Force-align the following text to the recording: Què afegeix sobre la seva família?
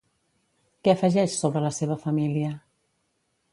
Què 0.87 0.93
afegeix 0.93 1.35
sobre 1.43 1.63
la 1.67 1.73
seva 1.81 1.99
família? 2.07 2.51